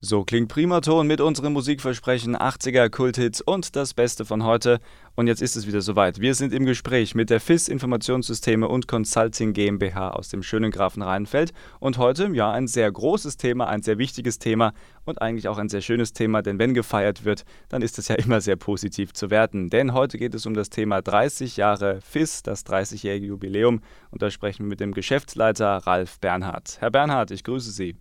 So 0.00 0.22
klingt 0.22 0.48
Primaton 0.48 1.08
mit 1.08 1.20
unserem 1.20 1.54
Musikversprechen 1.54 2.36
80er 2.36 2.88
Kulthits 2.88 3.40
und 3.40 3.74
das 3.74 3.94
Beste 3.94 4.24
von 4.24 4.44
heute. 4.44 4.78
Und 5.16 5.26
jetzt 5.26 5.42
ist 5.42 5.56
es 5.56 5.66
wieder 5.66 5.80
soweit. 5.80 6.20
Wir 6.20 6.36
sind 6.36 6.52
im 6.52 6.66
Gespräch 6.66 7.16
mit 7.16 7.30
der 7.30 7.40
FIS 7.40 7.66
Informationssysteme 7.66 8.68
und 8.68 8.86
Consulting 8.86 9.54
GmbH 9.54 10.10
aus 10.10 10.28
dem 10.28 10.44
schönen 10.44 10.70
Grafen 10.70 11.02
Rheinfeld. 11.02 11.52
Und 11.80 11.98
heute, 11.98 12.30
ja, 12.32 12.52
ein 12.52 12.68
sehr 12.68 12.92
großes 12.92 13.38
Thema, 13.38 13.66
ein 13.66 13.82
sehr 13.82 13.98
wichtiges 13.98 14.38
Thema 14.38 14.72
und 15.04 15.20
eigentlich 15.20 15.48
auch 15.48 15.58
ein 15.58 15.68
sehr 15.68 15.80
schönes 15.80 16.12
Thema, 16.12 16.42
denn 16.42 16.60
wenn 16.60 16.74
gefeiert 16.74 17.24
wird, 17.24 17.44
dann 17.68 17.82
ist 17.82 17.98
es 17.98 18.06
ja 18.06 18.14
immer 18.24 18.40
sehr 18.40 18.54
positiv 18.54 19.12
zu 19.14 19.30
werten. 19.30 19.68
Denn 19.68 19.94
heute 19.94 20.16
geht 20.16 20.36
es 20.36 20.46
um 20.46 20.54
das 20.54 20.70
Thema 20.70 21.02
30 21.02 21.56
Jahre 21.56 22.00
FIS, 22.02 22.44
das 22.44 22.64
30-jährige 22.64 23.26
Jubiläum. 23.26 23.80
Und 24.12 24.22
da 24.22 24.30
sprechen 24.30 24.66
wir 24.66 24.68
mit 24.68 24.78
dem 24.78 24.94
Geschäftsleiter 24.94 25.78
Ralf 25.78 26.20
Bernhard. 26.20 26.76
Herr 26.78 26.92
Bernhard, 26.92 27.32
ich 27.32 27.42
grüße 27.42 27.72
Sie. 27.72 27.96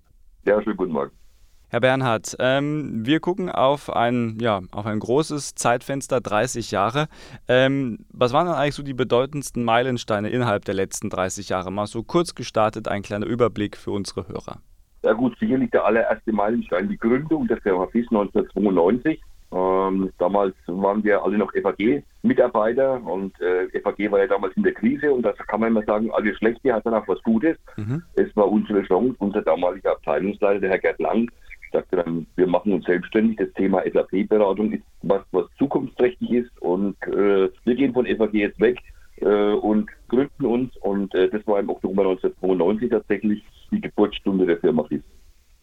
Ja, 0.46 0.62
schönen 0.62 0.78
guten 0.78 0.92
Morgen. 0.92 1.27
Herr 1.70 1.82
Bernhard, 1.82 2.38
ähm, 2.40 3.06
wir 3.06 3.20
gucken 3.20 3.50
auf 3.52 3.94
ein, 3.94 4.38
ja, 4.40 4.62
auf 4.72 4.86
ein 4.86 5.00
großes 5.00 5.56
Zeitfenster, 5.56 6.22
30 6.22 6.72
Jahre. 6.72 7.08
Ähm, 7.50 8.00
was 8.10 8.32
waren 8.32 8.48
dann 8.48 8.56
eigentlich 8.56 8.76
so 8.76 8.84
die 8.84 8.94
bedeutendsten 8.94 9.66
Meilensteine 9.66 10.30
innerhalb 10.30 10.64
der 10.64 10.76
letzten 10.76 11.10
30 11.10 11.50
Jahre? 11.50 11.70
Mal 11.70 11.86
so 11.88 12.04
kurz 12.04 12.36
gestartet, 12.36 12.88
ein 12.88 13.02
kleiner 13.02 13.26
Überblick 13.26 13.76
für 13.76 13.92
unsere 13.92 14.30
Hörer. 14.30 14.60
Ja 15.04 15.12
gut, 15.12 15.38
sicherlich 15.40 15.70
der 15.72 15.84
allererste 15.84 16.32
Meilenstein, 16.32 16.88
die 16.88 16.98
Gründung 16.98 17.48
der 17.48 17.58
Firma 17.58 17.86
FIS 17.88 18.08
1992. 18.12 19.22
Ähm, 19.54 20.12
damals 20.20 20.56
waren 20.68 21.04
wir 21.04 21.22
alle 21.22 21.38
noch 21.38 21.52
FAG-Mitarbeiter 21.54 23.02
und 23.06 23.34
äh, 23.42 23.68
FAG 23.82 24.10
war 24.12 24.20
ja 24.20 24.28
damals 24.28 24.56
in 24.56 24.64
der 24.64 24.74
Krise 24.74 25.12
und 25.14 25.24
da 25.24 25.34
kann 25.34 25.60
man 25.60 25.70
immer 25.70 25.84
sagen, 25.84 26.12
alles 26.12 26.38
Schlechte 26.38 26.74
hat 26.74 26.86
dann 26.86 26.94
auch 26.94 27.08
was 27.10 27.22
Gutes. 27.24 27.58
Mhm. 27.76 28.04
Es 28.16 28.34
war 28.38 28.50
unsere 28.50 28.84
Chance, 28.84 29.16
unser 29.20 29.42
damaliger 29.42 29.92
Abteilungsleiter, 29.92 30.62
der 30.62 30.70
Herr 30.72 30.80
Gerd 30.80 31.00
Lang, 31.00 31.30
sagte 31.72 31.98
dann, 31.98 32.28
wir 32.36 32.48
machen 32.48 32.74
uns 32.74 32.86
selbstständig. 32.86 33.38
Das 33.38 33.52
Thema 33.54 33.84
SAP-Beratung 33.92 34.74
ist 34.74 34.84
was, 35.02 35.22
was 35.32 35.46
zukunftsträchtig 35.58 36.32
ist 36.32 36.62
und 36.62 36.96
äh, 37.08 37.50
wir 37.64 37.76
gehen 37.76 37.94
von 37.94 38.06
FAG 38.06 38.34
jetzt 38.34 38.60
weg 38.60 38.80
äh, 39.18 39.54
und 39.54 39.90
gründen 40.08 40.46
uns 40.46 40.76
und 40.78 41.14
äh, 41.16 41.30
das 41.30 41.46
war 41.48 41.60
im 41.60 41.70
Oktober 41.70 42.04
1992 42.04 42.90
tatsächlich 42.90 43.44
die 43.72 43.82
Geburtsstunde 43.82 44.46
der 44.46 44.58
Firma 44.58 44.84
FIS. 44.84 45.02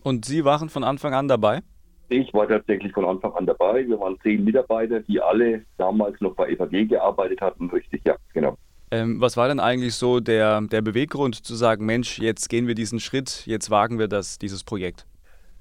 Und 0.02 0.24
Sie 0.24 0.44
waren 0.44 0.68
von 0.68 0.84
Anfang 0.84 1.14
an 1.14 1.28
dabei? 1.28 1.60
Ich 2.08 2.32
war 2.34 2.46
tatsächlich 2.46 2.92
von 2.92 3.06
Anfang 3.06 3.32
an 3.32 3.46
dabei. 3.46 3.86
Wir 3.88 3.98
waren 3.98 4.18
zehn 4.22 4.44
Mitarbeiter, 4.44 5.00
die 5.00 5.20
alle 5.20 5.64
damals 5.78 6.20
noch 6.20 6.34
bei 6.34 6.54
FAG 6.54 6.88
gearbeitet 6.88 7.40
hatten. 7.40 7.70
Richtig, 7.70 8.02
ja, 8.04 8.16
genau. 8.34 8.56
Ähm, 8.90 9.20
was 9.20 9.36
war 9.36 9.48
denn 9.48 9.60
eigentlich 9.60 9.94
so 9.94 10.20
der, 10.20 10.60
der 10.60 10.82
Beweggrund 10.82 11.34
zu 11.44 11.54
sagen, 11.54 11.86
Mensch, 11.86 12.18
jetzt 12.18 12.48
gehen 12.48 12.68
wir 12.68 12.74
diesen 12.74 13.00
Schritt, 13.00 13.44
jetzt 13.46 13.70
wagen 13.70 13.98
wir 13.98 14.08
das, 14.08 14.38
dieses 14.38 14.62
Projekt? 14.62 15.06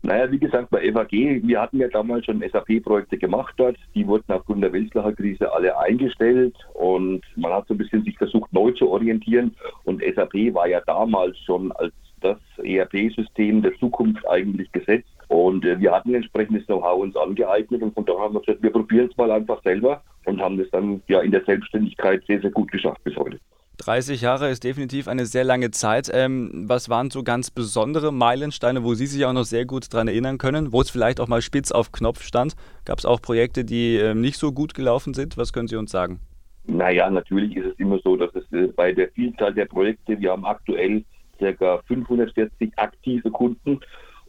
Naja, 0.06 0.30
wie 0.30 0.40
gesagt, 0.40 0.70
bei 0.70 0.92
FAG, 0.92 1.12
wir 1.12 1.62
hatten 1.62 1.80
ja 1.80 1.88
damals 1.88 2.26
schon 2.26 2.42
SAP-Projekte 2.42 3.18
gemacht 3.18 3.54
dort. 3.56 3.78
Die 3.96 4.06
wurden 4.06 4.34
aufgrund 4.34 4.62
der 4.62 4.74
Welslacher 4.74 5.14
Krise 5.14 5.50
alle 5.54 5.78
eingestellt 5.80 6.56
und 6.74 7.22
man 7.38 7.54
hat 7.54 7.68
so 7.70 7.74
ein 7.74 7.78
bisschen 7.78 8.04
sich 8.04 8.18
versucht, 8.18 8.52
neu 8.52 8.72
zu 8.72 8.90
orientieren. 8.90 9.56
Und 9.86 10.04
SAP 10.04 10.54
war 10.54 10.68
ja 10.68 10.82
damals 10.82 11.38
schon 11.40 11.72
als 11.72 11.94
das 12.20 12.38
ERP-System 12.62 13.62
der 13.62 13.78
Zukunft 13.78 14.28
eigentlich 14.28 14.70
gesetzt. 14.74 15.08
Und 15.30 15.64
äh, 15.64 15.80
wir 15.80 15.94
hatten 15.94 16.14
entsprechendes 16.14 16.66
Know-how 16.66 17.02
uns 17.02 17.16
angeeignet 17.16 17.82
und 17.82 17.94
von 17.94 18.04
daher 18.04 18.24
haben 18.24 18.34
wir 18.34 18.42
gesagt, 18.42 18.62
wir 18.62 18.72
probieren 18.72 19.08
es 19.10 19.16
mal 19.16 19.32
einfach 19.32 19.64
selber 19.64 20.04
und 20.26 20.42
haben 20.42 20.58
das 20.58 20.70
dann 20.72 21.02
ja 21.08 21.22
in 21.22 21.32
der 21.32 21.46
Selbstständigkeit 21.46 22.24
sehr, 22.28 22.42
sehr 22.42 22.52
gut 22.52 22.70
geschafft 22.72 23.02
bis 23.06 23.16
heute. 23.16 23.40
30 23.86 24.22
Jahre 24.22 24.50
ist 24.50 24.64
definitiv 24.64 25.08
eine 25.08 25.26
sehr 25.26 25.44
lange 25.44 25.72
Zeit. 25.72 26.10
Ähm, 26.14 26.66
was 26.68 26.90
waren 26.90 27.10
so 27.12 27.24
ganz 27.24 27.52
besondere 27.52 28.14
Meilensteine, 28.14 28.84
wo 28.84 28.94
Sie 28.94 29.08
sich 29.08 29.26
auch 29.26 29.34
noch 29.34 29.44
sehr 29.44 29.66
gut 29.66 29.94
daran 29.94 30.08
erinnern 30.08 30.38
können, 30.38 30.72
wo 30.72 30.82
es 30.82 30.90
vielleicht 30.90 31.20
auch 31.20 31.28
mal 31.28 31.42
spitz 31.42 31.72
auf 31.72 31.92
Knopf 31.92 32.24
stand? 32.24 32.56
Gab 32.86 33.00
es 33.00 33.06
auch 33.06 33.22
Projekte, 33.22 33.66
die 33.66 33.98
ähm, 33.98 34.22
nicht 34.22 34.38
so 34.38 34.52
gut 34.52 34.74
gelaufen 34.74 35.14
sind? 35.14 35.38
Was 35.38 35.52
können 35.52 35.68
Sie 35.68 35.76
uns 35.76 35.92
sagen? 35.92 36.20
Naja, 36.66 37.10
natürlich 37.10 37.56
ist 37.58 37.66
es 37.66 37.80
immer 37.80 38.00
so, 38.04 38.16
dass 38.16 38.34
es 38.36 38.52
äh, 38.54 38.68
bei 38.68 38.94
der 38.94 39.10
Vielzahl 39.10 39.54
der 39.54 39.66
Projekte, 39.66 40.20
wir 40.20 40.32
haben 40.32 40.46
aktuell 40.46 41.04
ca. 41.40 41.82
540 41.88 42.72
aktive 42.78 43.32
Kunden 43.32 43.80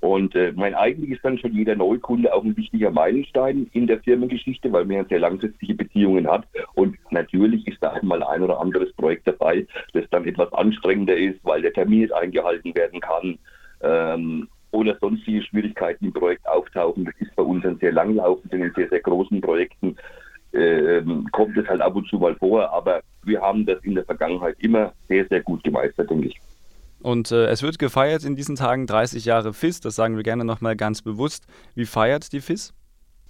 und 0.04 0.34
äh, 0.34 0.52
mein 0.54 0.74
eigentlich 0.74 1.12
ist 1.12 1.24
dann 1.24 1.38
schon 1.38 1.54
jeder 1.54 1.76
Neukunde 1.76 2.34
auch 2.34 2.44
ein 2.44 2.58
wichtiger 2.58 2.90
Meilenstein 2.90 3.70
in 3.72 3.86
der 3.86 4.00
Firmengeschichte, 4.00 4.70
weil 4.70 4.84
man 4.84 4.96
ja 4.96 5.04
sehr 5.06 5.18
langfristige 5.18 5.72
Beziehungen 5.72 6.30
hat. 6.30 6.46
Und 6.74 6.98
natürlich 7.10 7.66
ist 7.66 7.78
da 7.80 7.92
einmal 7.92 8.22
ein 8.22 8.42
oder 8.42 8.60
anderes 8.60 8.92
Projekt 8.92 9.26
dabei, 9.26 9.66
das 9.94 10.04
dann 10.10 10.26
etwas 10.26 10.52
anstrengender 10.52 11.16
ist, 11.16 11.42
weil 11.42 11.62
der 11.62 11.72
Termin 11.72 12.00
nicht 12.00 12.12
eingehalten 12.12 12.74
werden 12.74 13.00
kann. 13.00 13.38
Ähm, 13.80 14.48
oder 14.72 14.94
sonstige 15.00 15.40
Schwierigkeiten 15.40 16.04
im 16.04 16.12
Projekt 16.12 16.46
auftauchen. 16.46 17.06
Das 17.06 17.14
ist 17.18 17.34
bei 17.34 17.42
uns 17.42 17.64
ein 17.64 17.78
sehr 17.78 17.92
langlaufenden, 17.92 18.60
in 18.60 18.74
sehr, 18.74 18.90
sehr 18.90 19.00
großen 19.00 19.40
Projekten 19.40 19.96
ähm, 20.52 21.26
kommt 21.32 21.56
es 21.56 21.66
halt 21.66 21.80
ab 21.80 21.96
und 21.96 22.06
zu 22.08 22.18
mal 22.18 22.34
vor, 22.34 22.70
aber 22.70 23.00
wir 23.22 23.40
haben 23.40 23.64
das 23.64 23.82
in 23.84 23.94
der 23.94 24.04
Vergangenheit 24.04 24.56
immer 24.58 24.92
sehr, 25.08 25.26
sehr 25.28 25.40
gut 25.40 25.64
gemeistert, 25.64 26.10
denke 26.10 26.28
ich. 26.28 26.38
Und 27.04 27.32
äh, 27.32 27.48
es 27.48 27.62
wird 27.62 27.78
gefeiert 27.78 28.24
in 28.24 28.34
diesen 28.34 28.56
Tagen 28.56 28.86
30 28.86 29.26
Jahre 29.26 29.52
FIS, 29.52 29.80
das 29.80 29.94
sagen 29.94 30.16
wir 30.16 30.22
gerne 30.22 30.42
nochmal 30.42 30.74
ganz 30.74 31.02
bewusst. 31.02 31.46
Wie 31.74 31.84
feiert 31.84 32.32
die 32.32 32.40
FIS? 32.40 32.72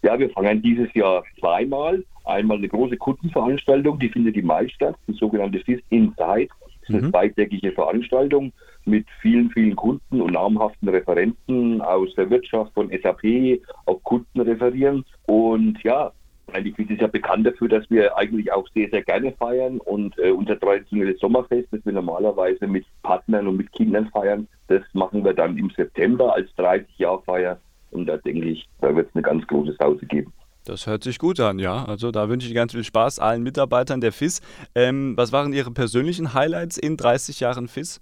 Ja, 0.05 0.17
wir 0.17 0.31
feiern 0.31 0.63
dieses 0.63 0.95
Jahr 0.95 1.25
zweimal. 1.41 2.05
Einmal 2.25 2.59
eine 2.59 2.69
große 2.69 2.97
Kundenveranstaltung, 2.97 3.99
die 3.99 4.09
findet 4.11 4.37
im 4.37 4.47
Mai 4.47 4.69
statt, 4.69 4.95
die 5.09 5.15
sogenannte 5.15 5.59
FIS 5.59 5.81
Inside. 5.91 6.51
Das 6.61 6.83
ist 6.83 6.89
eine 6.91 7.03
mhm. 7.03 7.11
zweitägige 7.11 7.73
Veranstaltung 7.73 8.53
mit 8.85 9.07
vielen, 9.21 9.51
vielen 9.51 9.75
Kunden 9.75 10.21
und 10.21 10.35
namhaften 10.35 10.89
Referenten 10.89 11.81
aus 11.81 12.15
der 12.15 12.31
Wirtschaft 12.31 12.73
von 12.75 12.91
SAP, 12.91 13.61
auf 13.87 14.01
Kunden 14.05 14.41
referieren. 14.41 15.05
Und 15.27 15.83
ja, 15.83 16.13
eigentlich 16.55 16.79
ist 16.79 16.95
es 16.95 17.01
ja 17.01 17.09
bekannt 17.09 17.47
dafür, 17.47 17.69
dass 17.69 17.89
wir 17.91 18.17
eigentlich 18.17 18.53
auch 18.53 18.67
sehr, 18.75 18.89
sehr 18.91 19.03
gerne 19.03 19.33
feiern 19.33 19.79
und 19.79 20.17
äh, 20.19 20.31
unser 20.31 20.59
traditionelles 20.59 21.19
Sommerfest, 21.19 21.69
das 21.73 21.85
wir 21.85 21.93
normalerweise 21.93 22.67
mit 22.67 22.87
Partnern 23.03 23.49
und 23.49 23.57
mit 23.57 23.73
Kindern 23.73 24.09
feiern, 24.11 24.47
das 24.69 24.83
machen 24.93 25.25
wir 25.25 25.35
dann 25.35 25.59
im 25.59 25.71
September 25.71 26.35
als 26.35 26.49
30-Jahr-Feier 26.57 27.59
und 27.91 28.07
da 28.07 28.17
denke 28.19 28.49
ich, 28.49 28.69
da 28.81 28.95
wird 28.95 29.09
es 29.09 29.15
eine 29.15 29.23
ganz 29.23 29.47
große 29.47 29.75
Sause 29.79 30.07
geben. 30.07 30.33
Das 30.65 30.87
hört 30.87 31.05
sich 31.05 31.19
gut 31.19 31.41
an, 31.41 31.59
ja. 31.59 31.85
Also 31.85 32.11
da 32.11 32.29
wünsche 32.29 32.49
ich 32.49 32.55
ganz 32.55 32.73
viel 32.73 32.85
Spaß 32.85 33.19
allen 33.19 33.43
Mitarbeitern 33.43 34.01
der 34.01 34.13
FIS. 34.13 34.41
Ähm, 34.75 35.15
was 35.17 35.33
waren 35.33 35.53
Ihre 35.53 35.71
persönlichen 35.71 36.33
Highlights 36.33 36.79
in 36.79 36.97
30 36.97 37.41
Jahren 37.41 37.69
FIS? 37.69 38.01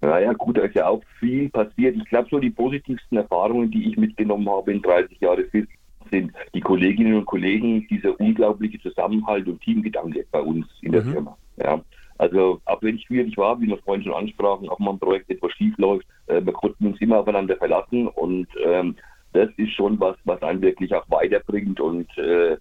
Naja, 0.00 0.32
gut, 0.34 0.58
da 0.58 0.62
ist 0.62 0.76
ja 0.76 0.86
auch 0.86 1.02
viel 1.18 1.48
passiert. 1.48 1.96
Ich 1.96 2.04
glaube, 2.04 2.28
so 2.30 2.38
die 2.38 2.50
positivsten 2.50 3.18
Erfahrungen, 3.18 3.70
die 3.70 3.88
ich 3.88 3.96
mitgenommen 3.96 4.48
habe 4.48 4.72
in 4.72 4.82
30 4.82 5.18
Jahren 5.20 5.44
FIS, 5.50 5.66
sind 6.14 6.32
die 6.54 6.60
Kolleginnen 6.60 7.14
und 7.14 7.26
Kollegen, 7.26 7.86
dieser 7.88 8.18
unglaubliche 8.20 8.80
Zusammenhalt 8.80 9.46
und 9.46 9.60
Teamgedanke 9.60 10.24
bei 10.30 10.40
uns 10.40 10.66
in 10.82 10.92
der 10.92 11.04
mhm. 11.04 11.12
Firma. 11.12 11.36
Ja. 11.56 11.80
Also 12.16 12.60
auch 12.64 12.80
wenn 12.82 12.96
es 12.96 13.02
schwierig 13.02 13.36
war, 13.36 13.60
wie 13.60 13.66
wir 13.66 13.78
vorhin 13.78 14.04
schon 14.04 14.14
ansprachen, 14.14 14.68
auch 14.68 14.78
mal 14.78 14.92
ein 14.92 14.98
Projekt 14.98 15.30
etwas 15.30 15.52
schief 15.52 15.76
läuft, 15.78 16.06
äh, 16.28 16.44
wir 16.44 16.52
konnten 16.52 16.86
uns 16.86 17.00
immer 17.00 17.18
aufeinander 17.18 17.56
verlassen 17.56 18.06
und 18.08 18.46
ähm, 18.64 18.94
das 19.32 19.48
ist 19.56 19.72
schon 19.72 19.98
was, 19.98 20.16
was 20.24 20.40
einen 20.42 20.62
wirklich 20.62 20.94
auch 20.94 21.04
weiterbringt 21.10 21.80
und 21.80 22.06
äh, 22.16 22.56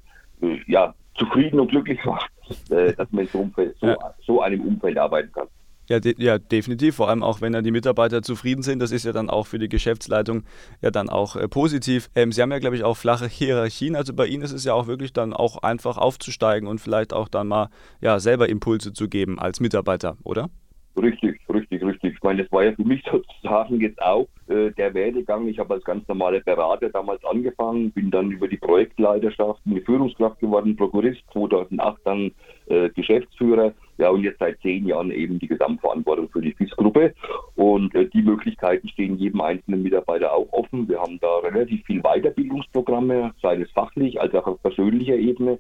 ja, 0.68 0.96
zufrieden 1.16 1.59
und 1.59 1.70
glücklich 1.70 2.03
macht, 2.03 2.31
äh, 2.72 2.94
dass 2.94 3.12
man 3.12 3.25
in 3.25 3.30
so, 3.30 3.40
Umfeld, 3.40 3.75
so, 3.80 3.96
so 4.25 4.41
einem 4.41 4.62
Umfeld 4.62 4.97
arbeiten 4.97 5.31
kann. 5.31 5.47
Ja, 5.90 6.00
de 6.00 6.16
ja, 6.18 6.40
definitiv. 6.40 6.96
Vor 6.96 7.10
allem 7.10 7.24
auch, 7.24 7.42
wenn 7.42 7.54
dann 7.54 7.64
die 7.64 7.72
Mitarbeiter 7.72 8.22
zufrieden 8.22 8.64
sind. 8.64 8.80
Das 8.80 8.92
ist 8.92 9.04
ja 9.04 9.12
dann 9.12 9.30
auch 9.30 9.48
für 9.48 9.60
die 9.60 9.70
Geschäftsleitung 9.70 10.44
ja 10.82 10.92
dann 10.92 11.10
auch 11.10 11.36
äh, 11.36 11.48
positiv. 11.48 12.10
Ähm, 12.16 12.32
Sie 12.32 12.42
haben 12.42 12.52
ja, 12.52 12.60
glaube 12.60 12.76
ich, 12.76 12.84
auch 12.84 12.96
flache 12.96 13.28
Hierarchien. 13.28 13.96
Also 13.96 14.14
bei 14.14 14.28
Ihnen 14.28 14.44
ist 14.44 14.54
es 14.54 14.64
ja 14.64 14.74
auch 14.74 14.88
wirklich 14.88 15.14
dann 15.14 15.34
auch 15.34 15.58
einfach 15.58 15.98
aufzusteigen 15.98 16.68
und 16.68 16.80
vielleicht 16.80 17.14
auch 17.14 17.28
dann 17.28 17.48
mal 17.48 17.70
ja, 18.02 18.20
selber 18.20 18.48
Impulse 18.50 18.94
zu 18.94 19.10
geben 19.10 19.40
als 19.40 19.60
Mitarbeiter, 19.60 20.18
oder? 20.24 20.50
Richtig, 20.96 21.42
richtig, 21.52 21.84
richtig. 21.84 22.14
Ich 22.14 22.24
meine, 22.24 22.44
das 22.44 22.52
war 22.52 22.64
ja 22.64 22.72
für 22.74 22.84
mich 22.84 23.04
sozusagen 23.12 23.81
jetzt 23.81 24.02
auch 24.02 24.28
äh, 24.48 24.70
der 24.72 24.94
Werdegang. 24.94 25.48
Ich 25.48 25.58
habe 25.58 25.74
als 25.74 25.84
ganz 25.84 26.08
normaler 26.08 26.40
Berater 26.42 26.90
damals 26.90 27.24
angefangen, 27.26 27.92
bin 27.92 28.12
dann 28.12 28.32
über 28.32 28.47
die 28.47 28.58
Projektleiterschaft 28.58 29.62
eine 29.66 29.82
Führungskraft 29.82 30.40
geworden, 30.40 30.76
Prokurist, 30.76 31.23
2008 31.34 31.97
dann 32.03 32.32
äh, 32.67 32.90
Geschäftsführer. 32.90 33.73
Ja, 33.97 34.09
und 34.09 34.23
jetzt 34.23 34.40
seit 34.40 34.59
zehn 34.62 34.88
Jahren 34.88 35.12
eben 35.12 35.40
die 35.40 35.47
Gesamtverantwortung 35.47 36.29
für 36.29 36.41
die 36.41 36.53
FIS-Gruppe. 36.53 37.14
Und 37.56 37.94
äh, 37.96 38.08
die 38.09 38.22
Möglichkeiten 38.22 38.88
stehen 38.90 39.17
jedem 39.17 39.41
einzelnen 39.41 39.82
Mitarbeiter 39.82 40.32
auch 40.32 40.52
offen. 40.52 40.88
Wir 40.88 41.00
haben 41.00 41.20
da 41.20 41.38
relativ 41.40 41.84
viel 41.85 42.02
Weiterbildungsprogramme, 42.02 43.34
sei 43.41 43.62
es 43.62 43.72
fachlich 43.72 44.22
als 44.22 44.34
auch 44.35 44.46
auf 44.46 44.62
persönlicher 44.62 45.16
Ebene. 45.16 45.58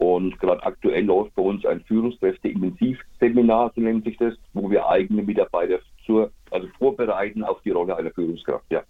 Und 0.00 0.40
gerade 0.40 0.62
aktuell 0.62 1.04
läuft 1.04 1.34
bei 1.34 1.42
uns 1.42 1.66
ein 1.66 1.82
Führungskräfte-Intensivseminar, 1.82 3.70
so 3.74 3.82
nennt 3.82 4.04
sich 4.04 4.16
das, 4.16 4.32
wo 4.54 4.70
wir 4.70 4.88
eigene 4.88 5.22
Mitarbeiter 5.22 5.78
zur, 6.06 6.30
also 6.50 6.66
vorbereiten 6.78 7.44
auf 7.44 7.60
die 7.60 7.70
Rolle 7.70 7.94
einer 7.94 8.10
Führungskraft. 8.10 8.64
Ja. 8.70 8.82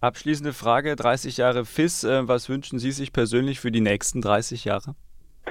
Abschließende 0.00 0.54
Frage: 0.54 0.96
30 0.96 1.36
Jahre 1.36 1.66
FIS. 1.66 2.04
Äh, 2.04 2.28
was 2.28 2.48
wünschen 2.48 2.78
Sie 2.78 2.92
sich 2.92 3.12
persönlich 3.12 3.60
für 3.60 3.70
die 3.70 3.82
nächsten 3.82 4.22
30 4.22 4.64
Jahre? 4.64 4.94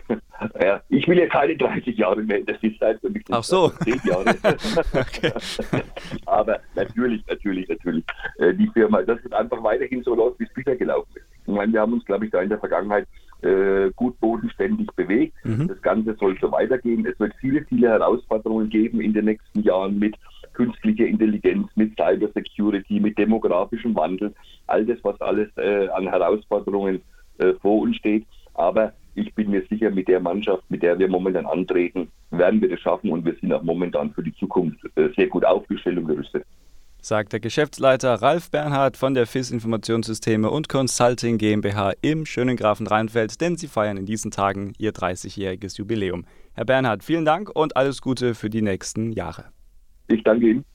Ja, 0.60 0.81
ich 0.89 1.07
will 1.07 1.18
ja 1.18 1.27
keine 1.27 1.56
30 1.56 1.95
Jahre 1.98 2.21
mehr 2.21 2.39
in 2.39 2.45
der 2.45 2.60
FIS-Zeit, 2.60 3.00
für 3.00 3.10
mich 3.10 3.24
Ach 3.30 3.44
so. 3.44 3.69
10 3.69 4.01
Jahre. 4.04 4.25
Aber 6.25 6.60
natürlich, 6.75 7.25
natürlich, 7.27 7.69
natürlich. 7.69 8.04
Äh, 8.39 8.54
die 8.54 8.68
Firma, 8.74 9.04
dass 9.04 9.19
es 9.24 9.31
einfach 9.31 9.63
weiterhin 9.63 10.04
so 10.04 10.15
läuft, 10.15 10.39
wie 10.39 10.44
es 10.44 10.54
bisher 10.54 10.75
gelaufen 10.75 11.12
ist. 11.15 11.25
Ich 11.45 11.54
meine, 11.54 11.71
wir 11.71 11.80
haben 11.80 11.94
uns, 11.94 12.04
glaube 12.04 12.25
ich, 12.25 12.31
da 12.31 12.42
in 12.42 12.50
der 12.50 12.60
Vergangenheit 12.60 13.07
äh, 13.43 13.91
gut 13.95 14.19
bodenständig 14.19 14.87
bewegt. 14.95 15.33
Mhm. 15.43 15.67
Das 15.67 15.81
Ganze 15.81 16.15
soll 16.15 16.37
so 16.39 16.51
weitergehen. 16.51 17.05
Es 17.05 17.19
wird 17.19 17.33
viele, 17.39 17.63
viele 17.65 17.89
Herausforderungen 17.89 18.69
geben 18.69 19.01
in 19.01 19.13
den 19.13 19.25
nächsten 19.25 19.61
Jahren 19.61 19.99
mit 19.99 20.15
künstlicher 20.53 21.05
Intelligenz, 21.05 21.69
mit 21.75 21.95
Cyber 21.97 22.29
Security, 22.33 22.99
mit 22.99 23.17
demografischem 23.17 23.95
Wandel. 23.95 24.33
All 24.67 24.85
das, 24.85 24.99
was 25.03 25.19
alles 25.21 25.49
äh, 25.57 25.87
an 25.89 26.07
Herausforderungen 26.07 27.01
äh, 27.39 27.53
vor 27.61 27.81
uns 27.81 27.97
steht. 27.97 28.25
Aber 28.53 28.93
ich 29.15 29.33
bin 29.33 29.51
mir 29.51 29.63
sicher, 29.69 29.91
mit 29.91 30.07
der 30.07 30.19
Mannschaft, 30.19 30.63
mit 30.69 30.83
der 30.83 30.97
wir 30.97 31.07
momentan 31.07 31.45
antreten, 31.45 32.09
werden 32.31 32.61
wir 32.61 32.69
das 32.69 32.79
schaffen 32.79 33.11
und 33.11 33.25
wir 33.25 33.35
sind 33.35 33.53
auch 33.53 33.63
momentan 33.63 34.11
für 34.13 34.23
die 34.23 34.33
Zukunft 34.35 34.79
äh, 34.95 35.09
sehr 35.15 35.27
gut 35.27 35.45
aufgestellt 35.45 35.97
und 35.97 36.07
gerüstet. 36.07 36.45
Sagt 37.05 37.33
der 37.33 37.41
Geschäftsleiter 37.41 38.13
Ralf 38.21 38.50
Bernhard 38.50 38.95
von 38.95 39.13
der 39.13 39.27
FIS 39.27 39.51
Informationssysteme 39.51 40.50
und 40.50 40.69
Consulting 40.69 41.38
GmbH 41.38 41.91
im 42.00 42.25
schönen 42.25 42.55
Grafen 42.55 42.88
Rheinfeld, 42.88 43.41
denn 43.41 43.57
sie 43.57 43.67
feiern 43.67 43.97
in 43.97 44.05
diesen 44.05 44.31
Tagen 44.31 44.71
ihr 44.77 44.94
30-jähriges 44.94 45.77
Jubiläum. 45.77 46.23
Herr 46.53 46.63
Bernhard, 46.63 47.03
vielen 47.03 47.25
Dank 47.25 47.50
und 47.53 47.75
alles 47.75 48.01
Gute 48.01 48.35
für 48.35 48.50
die 48.50 48.61
nächsten 48.61 49.11
Jahre. 49.11 49.47
Ich 50.07 50.23
danke 50.23 50.50
Ihnen. 50.50 50.65